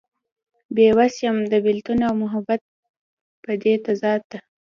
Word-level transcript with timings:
بې 0.75 0.87
وس 0.97 1.15
يم 1.25 1.37
د 1.51 1.53
بيلتون 1.65 1.99
او 2.07 2.13
محبت 2.23 2.61
دې 2.67 3.73
بد 3.77 3.81
تضاد 3.85 4.21
ته 4.31 4.39